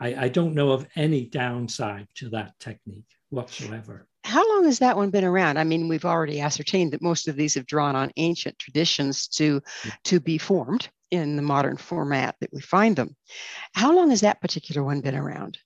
[0.00, 4.06] I, I don't know of any downside to that technique whatsoever.
[4.24, 5.58] How long has that one been around?
[5.58, 9.62] I mean, we've already ascertained that most of these have drawn on ancient traditions to,
[10.04, 13.16] to be formed in the modern format that we find them.
[13.72, 15.58] How long has that particular one been around?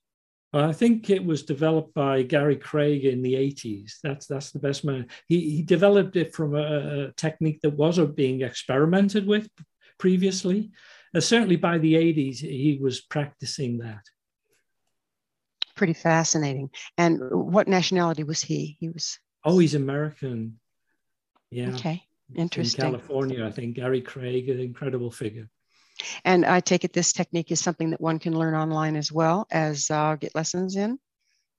[0.53, 3.95] Well, I think it was developed by Gary Craig in the 80s.
[4.03, 5.07] That's that's the best man.
[5.29, 9.49] He, he developed it from a, a technique that wasn't being experimented with
[9.99, 10.73] previously.
[11.15, 14.03] Uh, certainly by the 80s, he was practicing that
[15.81, 16.69] pretty fascinating.
[16.99, 18.77] And what nationality was he?
[18.81, 19.19] He was.
[19.47, 20.61] Oh, he's American.
[21.51, 21.71] Yeah.
[21.71, 22.03] Okay.
[22.37, 22.85] Interesting.
[22.85, 25.49] In California, I think Gary Craig, an incredible figure.
[26.23, 29.47] And I take it this technique is something that one can learn online as well
[29.51, 30.99] as uh, get lessons in.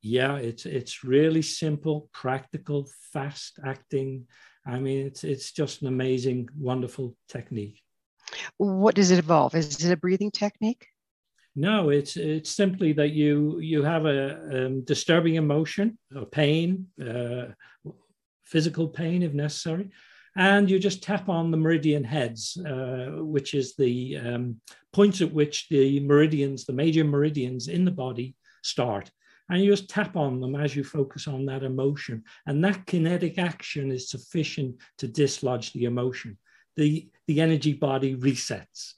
[0.04, 4.28] Yeah, it's it's really simple, practical, fast acting.
[4.68, 7.82] I mean, it's it's just an amazing, wonderful technique.
[8.58, 9.56] What does it involve?
[9.56, 10.86] Is it a breathing technique?
[11.56, 17.48] No, it's it's simply that you you have a um, disturbing emotion, or pain, uh,
[18.44, 19.90] physical pain if necessary,
[20.38, 24.62] and you just tap on the meridian heads, uh, which is the um,
[24.94, 29.12] points at which the meridians, the major meridians in the body, start.
[29.50, 33.38] And you just tap on them as you focus on that emotion, and that kinetic
[33.38, 36.38] action is sufficient to dislodge the emotion.
[36.78, 38.94] The the energy body resets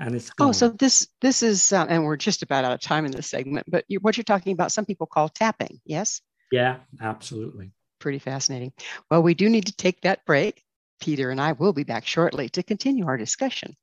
[0.00, 0.48] and it's gone.
[0.48, 3.28] oh so this this is uh, and we're just about out of time in this
[3.28, 6.20] segment but you, what you're talking about some people call tapping yes?
[6.50, 7.72] Yeah absolutely.
[7.98, 8.72] Pretty fascinating.
[9.10, 10.62] Well we do need to take that break.
[11.00, 13.74] Peter and i will be back shortly to continue our discussion.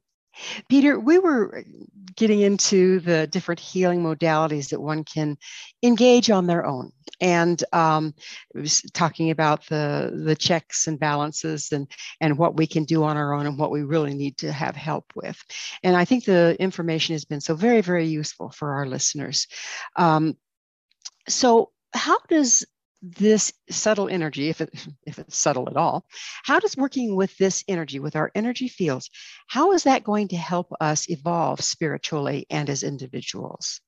[0.69, 1.65] Peter, we were
[2.17, 5.37] getting into the different healing modalities that one can
[5.83, 8.15] engage on their own, and um,
[8.93, 11.87] talking about the the checks and balances and
[12.21, 14.77] and what we can do on our own and what we really need to have
[14.77, 15.43] help with.
[15.83, 19.47] And I think the information has been so very very useful for our listeners.
[19.97, 20.37] Um,
[21.29, 22.65] so, how does
[23.03, 24.71] this subtle energy, if, it,
[25.07, 26.05] if it's subtle at all,
[26.45, 29.11] how does working with this energy, with our energy fields,
[29.49, 33.81] how is that going to help us evolve spiritually and as individuals?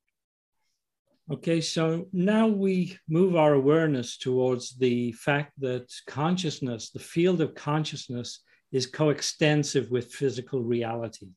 [1.30, 7.54] Okay, so now we move our awareness towards the fact that consciousness, the field of
[7.54, 8.40] consciousness,
[8.72, 11.28] is coextensive with physical reality.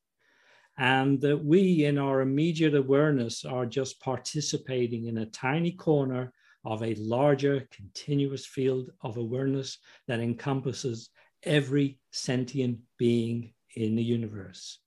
[0.77, 6.31] And that we, in our immediate awareness, are just participating in a tiny corner
[6.63, 11.09] of a larger continuous field of awareness that encompasses
[11.43, 14.79] every sentient being in the universe.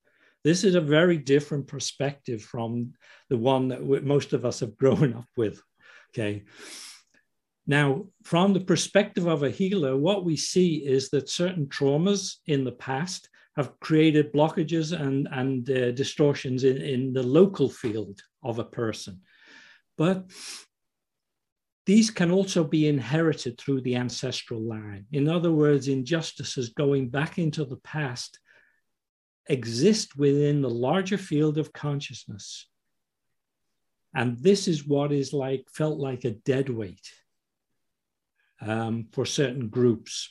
[0.44, 2.92] This is a very different perspective from
[3.30, 5.60] the one that most of us have grown up with.
[6.12, 6.44] Okay.
[7.66, 12.62] Now, from the perspective of a healer, what we see is that certain traumas in
[12.62, 18.58] the past have created blockages and, and uh, distortions in, in the local field of
[18.58, 19.20] a person.
[19.96, 20.30] But
[21.86, 25.06] these can also be inherited through the ancestral line.
[25.12, 28.38] In other words, injustices going back into the past
[29.48, 32.66] exist within the larger field of consciousness.
[34.14, 37.12] And this is what is like felt like a dead weight
[38.62, 40.30] um, for certain groups.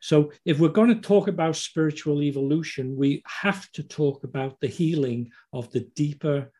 [0.00, 4.68] So, if we're going to talk about spiritual evolution, we have to talk about the
[4.68, 6.52] healing of the deeper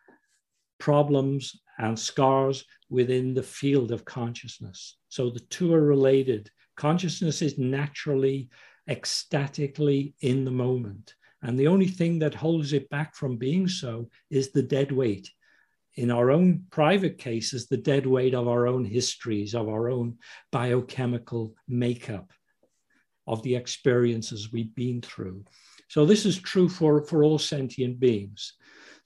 [0.78, 4.96] problems and scars within the field of consciousness.
[5.08, 6.50] So the two are related.
[6.76, 8.48] Consciousness is naturally,
[8.88, 11.14] ecstatically in the moment.
[11.42, 15.30] And the only thing that holds it back from being so is the dead weight.
[15.94, 20.18] In our own private cases, the dead weight of our own histories, of our own
[20.52, 22.30] biochemical makeup,
[23.26, 25.44] of the experiences we've been through.
[25.88, 28.54] So this is true for, for all sentient beings.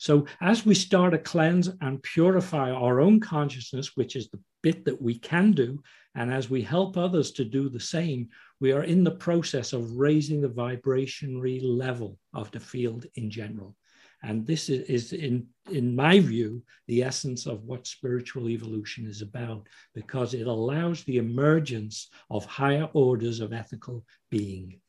[0.00, 4.86] So as we start to cleanse and purify our own consciousness, which is the bit
[4.86, 5.82] that we can do,
[6.14, 8.30] and as we help others to do the same,
[8.60, 13.76] we are in the process of raising the vibrationary level of the field in general.
[14.22, 19.66] And this is, in, in my view, the essence of what spiritual evolution is about,
[19.94, 24.80] because it allows the emergence of higher orders of ethical being.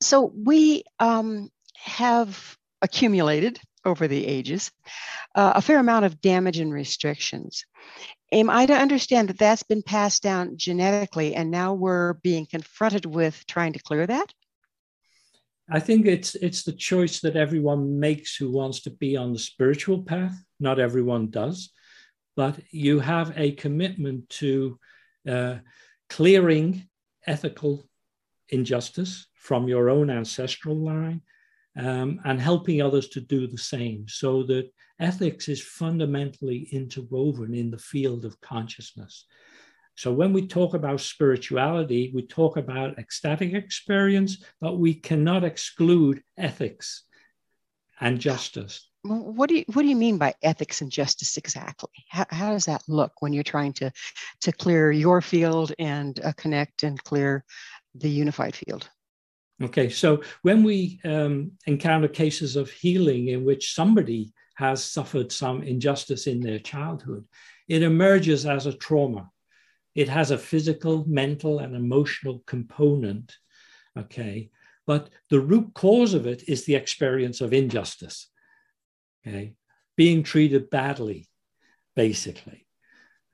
[0.00, 4.70] So we um, have accumulated over the ages
[5.34, 7.64] uh, a fair amount of damage and restrictions.
[8.32, 13.06] Am I to understand that that's been passed down genetically and now we're being confronted
[13.06, 14.32] with trying to clear that?
[15.70, 19.38] I think it's it's the choice that everyone makes who wants to be on the
[19.38, 20.34] spiritual path.
[20.60, 21.70] Not everyone does,
[22.36, 24.78] but you have a commitment to
[25.26, 25.56] uh,
[26.10, 26.86] clearing
[27.26, 27.88] ethical
[28.50, 31.22] injustice from your own ancestral line
[31.76, 34.70] um, and helping others to do the same so that
[35.00, 39.26] ethics is fundamentally interwoven in the field of consciousness.
[39.96, 46.22] So when we talk about spirituality, we talk about ecstatic experience, but we cannot exclude
[46.36, 47.04] ethics
[48.00, 48.90] and justice.
[49.02, 51.90] What do you what do you mean by ethics and justice exactly?
[52.08, 53.92] How, how does that look when you're trying to
[54.40, 57.44] to clear your field and uh, connect and clear
[57.94, 58.88] the unified field?
[59.62, 65.62] Okay, so when we um, encounter cases of healing in which somebody has suffered some
[65.62, 67.24] injustice in their childhood,
[67.68, 69.30] it emerges as a trauma.
[69.94, 73.36] It has a physical, mental, and emotional component.
[73.96, 74.50] Okay.
[74.86, 78.28] But the root cause of it is the experience of injustice.
[79.26, 79.54] Okay.
[79.96, 81.28] Being treated badly,
[81.94, 82.66] basically.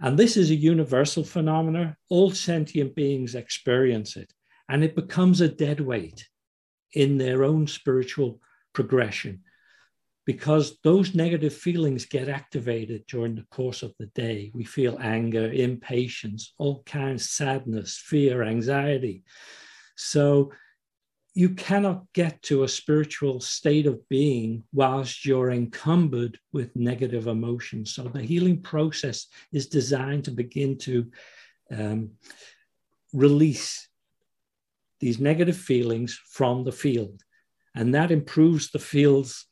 [0.01, 1.97] And this is a universal phenomenon.
[2.11, 4.33] All sentient beings experience it.
[4.71, 6.29] And it becomes a dead weight
[6.93, 8.41] in their own spiritual
[8.73, 9.43] progression
[10.25, 14.53] because those negative feelings get activated during the course of the day.
[14.55, 19.25] We feel anger, impatience, all kinds, sadness, fear, anxiety.
[19.97, 20.53] So
[21.35, 27.93] you cannot get to a spiritual state of being whilst you're encumbered with negative emotions.
[27.93, 31.11] So the healing process is designed to begin to
[31.73, 32.11] um,
[33.13, 33.90] release
[35.01, 37.23] these negative feelings from the field.
[37.75, 39.47] And that improves the field's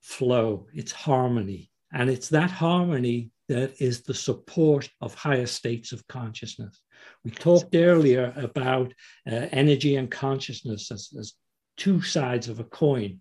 [0.00, 1.70] flow, its harmony.
[1.92, 6.80] And it's that harmony that is the support of higher states of consciousness.
[7.24, 8.94] We talked earlier about
[9.30, 11.34] uh, energy and consciousness as, as
[11.76, 13.20] two sides of a coin.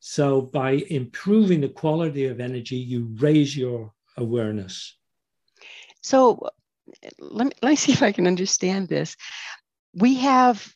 [0.00, 4.96] So, by improving the quality of energy, you raise your awareness.
[6.02, 6.48] So,
[7.18, 9.16] let me, let me see if I can understand this.
[9.94, 10.72] We have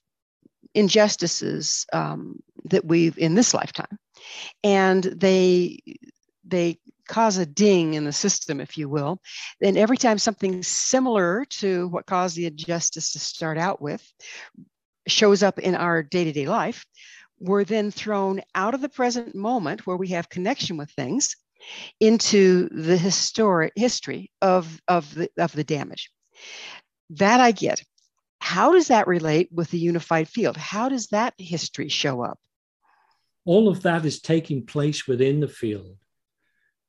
[0.75, 3.99] injustices um, that we've in this lifetime.
[4.63, 5.81] And they
[6.47, 9.21] they cause a ding in the system if you will.
[9.61, 14.03] And every time something similar to what caused the injustice to start out with
[15.07, 16.87] shows up in our day-to-day life
[17.41, 21.37] we're then thrown out of the present moment where we have connection with things
[22.01, 26.11] into the historic history of, of, the, of the damage.
[27.11, 27.83] That i get
[28.45, 30.55] how does that relate with the unified field?
[30.59, 32.39] How does that history show up?
[33.47, 35.97] All of that is taking place within the field.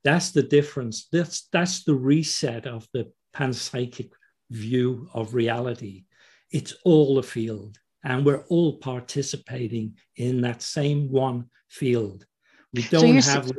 [0.03, 1.08] That's the difference.
[1.14, 4.10] That's, that's the reset of the panpsychic
[4.51, 6.03] view of reality.
[6.51, 12.26] It's all a field, and we're all participating in that same one field.
[12.74, 13.51] We don't so have.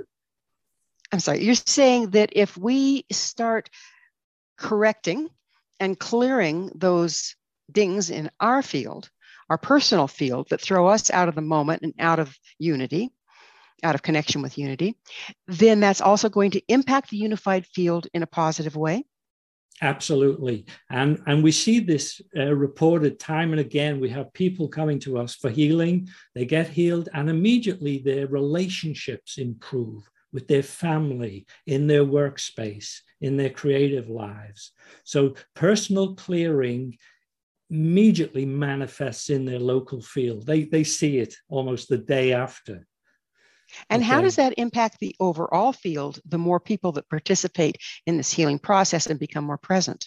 [1.13, 3.71] I'm sorry, you're saying that if we start
[4.59, 5.31] correcting
[5.81, 7.35] and clearing those
[7.71, 9.11] dings in our field,
[9.49, 13.11] our personal field that throw us out of the moment and out of unity,
[13.83, 14.97] out of connection with unity,
[15.47, 19.05] then that's also going to impact the unified field in a positive way.
[19.83, 20.65] Absolutely.
[20.91, 24.01] And, and we see this uh, reported time and again.
[24.01, 29.37] We have people coming to us for healing, they get healed, and immediately their relationships
[29.37, 34.73] improve with their family, in their workspace, in their creative lives.
[35.05, 36.99] So, personal clearing
[37.71, 40.47] immediately manifests in their local field.
[40.47, 42.87] They, they see it almost the day after.
[43.91, 48.33] And how does that impact the overall field, the more people that participate in this
[48.33, 50.07] healing process and become more present?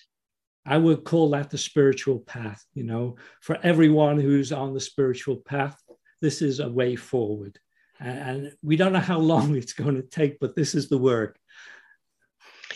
[0.66, 2.64] I would call that the spiritual path.
[2.74, 5.78] You know, for everyone who's on the spiritual path,
[6.22, 7.60] this is a way forward.
[8.00, 11.38] And we don't know how long it's going to take, but this is the work.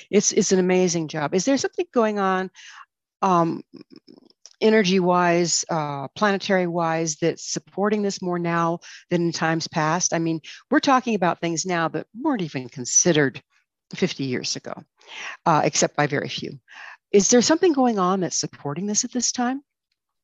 [0.09, 1.33] It's, it's an amazing job.
[1.33, 2.51] Is there something going on
[3.21, 3.63] um,
[4.63, 10.13] energy wise, uh, planetary wise, that's supporting this more now than in times past?
[10.13, 10.41] I mean,
[10.71, 13.41] we're talking about things now that weren't even considered
[13.93, 14.73] 50 years ago,
[15.45, 16.59] uh, except by very few.
[17.11, 19.61] Is there something going on that's supporting this at this time?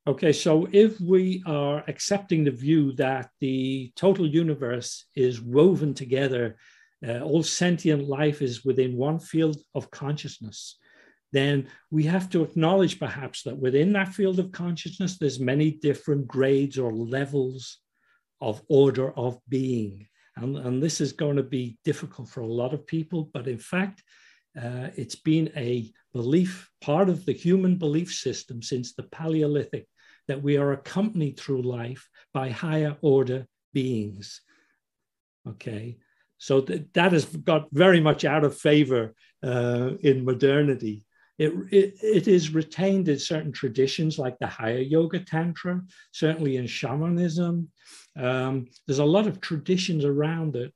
[0.08, 6.58] Okay, so if we are accepting the view that the total universe is woven together,
[7.08, 10.78] uh, all sentient life is within one field of consciousness,
[11.32, 16.28] then we have to acknowledge perhaps that within that field of consciousness, there's many different
[16.28, 17.78] grades or levels
[18.42, 20.08] of order of being.
[20.36, 23.58] And, and this is going to be difficult for a lot of people, but in
[23.58, 24.04] fact,
[24.60, 29.88] uh, it's been a belief, part of the human belief system since the Paleolithic,
[30.28, 34.42] that we are accompanied through life by higher order beings.
[35.48, 35.98] Okay,
[36.38, 39.14] so th- that has got very much out of favor
[39.44, 41.06] uh, in modernity.
[41.40, 41.54] It,
[42.02, 45.82] it, is retained in certain traditions like the higher yoga tantra,
[46.12, 47.70] certainly in shamanism.
[48.18, 50.74] Um, there's a lot of traditions around it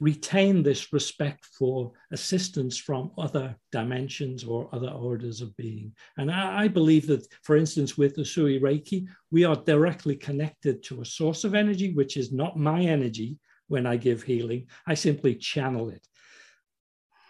[0.00, 5.92] retain this respect for assistance from other dimensions or other orders of being.
[6.16, 10.82] And I, I, believe that, for instance, with the Usui Reiki, we are directly connected
[10.84, 13.38] to a source of energy, which is not my energy
[13.68, 14.66] when I give healing.
[14.86, 16.06] I simply channel it.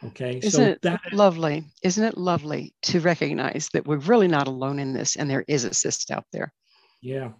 [0.06, 0.38] Okay.
[0.42, 1.64] Isn't so it that lovely?
[1.82, 5.64] Isn't it lovely to recognize that we're really not alone in this and there is
[5.64, 6.52] assist out there?
[7.00, 7.30] Yeah.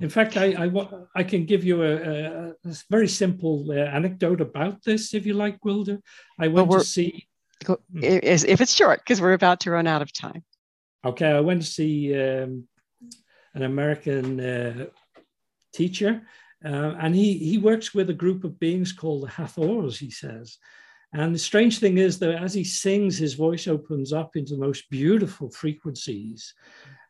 [0.00, 4.40] In fact, I, I, I can give you a, a, a very simple uh, anecdote
[4.40, 6.00] about this, if you like, Gwilda.
[6.38, 7.26] I went we're- to see,
[7.64, 8.00] Hmm.
[8.02, 10.42] If it's short, because we're about to run out of time.
[11.04, 12.66] okay, I went to see um,
[13.54, 14.86] an American uh,
[15.72, 16.22] teacher,
[16.64, 20.58] uh, and he, he works with a group of beings called the Hathors, he says.
[21.14, 24.60] And the strange thing is that as he sings, his voice opens up into the
[24.60, 26.54] most beautiful frequencies.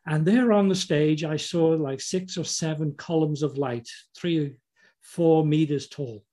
[0.05, 4.55] And there on the stage, I saw like six or seven columns of light, three,
[4.99, 6.25] four meters tall.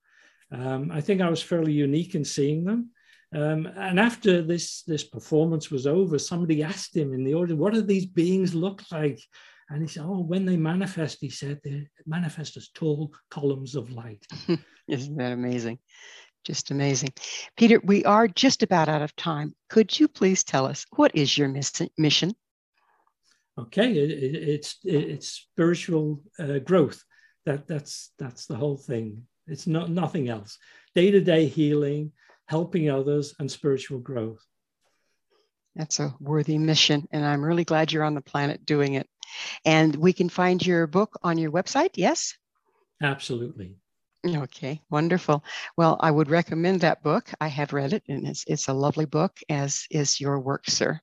[0.51, 2.89] Um, I think I was fairly unique in seeing them.
[3.33, 7.73] Um, and after this, this performance was over, somebody asked him in the audience, what
[7.73, 9.21] do these beings look like?
[9.69, 13.89] And he said, oh, when they manifest, he said, they manifest as tall columns of
[13.89, 14.25] light.
[14.89, 15.79] Isn't that amazing?
[16.43, 17.13] Just amazing.
[17.55, 19.53] Peter, we are just about out of time.
[19.69, 21.53] Could you please tell us what is your
[21.97, 22.33] mission?
[23.59, 27.03] Okay, it, it, it's it, it's spiritual uh, growth.
[27.45, 29.27] That that's that's the whole thing.
[29.47, 30.57] It's not nothing else.
[30.95, 32.11] Day to day healing,
[32.47, 34.43] helping others, and spiritual growth.
[35.75, 39.07] That's a worthy mission, and I'm really glad you're on the planet doing it.
[39.63, 42.35] And we can find your book on your website, yes?
[43.01, 43.75] Absolutely.
[44.25, 45.43] Okay, wonderful.
[45.77, 47.29] Well, I would recommend that book.
[47.39, 50.99] I have read it, and it's, it's a lovely book, as is your work, sir.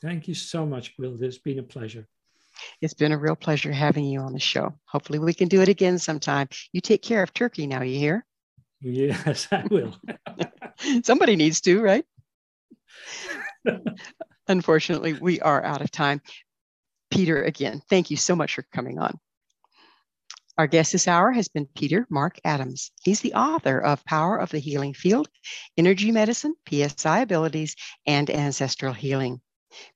[0.00, 1.22] Thank you so much, Will.
[1.22, 2.06] It's been a pleasure.
[2.80, 4.74] It's been a real pleasure having you on the show.
[4.86, 6.48] Hopefully, we can do it again sometime.
[6.72, 8.24] You take care of Turkey now, you hear?
[8.80, 9.94] Yes, I will.
[11.02, 12.04] Somebody needs to, right?
[14.48, 16.20] Unfortunately, we are out of time.
[17.10, 19.18] Peter, again, thank you so much for coming on.
[20.56, 22.92] Our guest this hour has been Peter Mark Adams.
[23.02, 25.28] He's the author of Power of the Healing Field,
[25.76, 27.74] Energy Medicine, PSI Abilities,
[28.06, 29.40] and Ancestral Healing.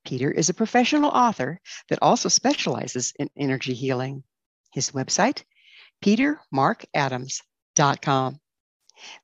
[0.04, 4.24] Peter is a professional author that also specializes in energy healing.
[4.72, 5.44] His website,
[6.04, 8.40] petermarkadams.com.